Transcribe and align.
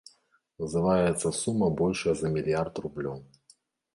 Называецца 0.61 1.31
сума 1.41 1.67
большая 1.81 2.15
за 2.21 2.27
мільярд 2.37 2.81
рублёў. 2.87 3.17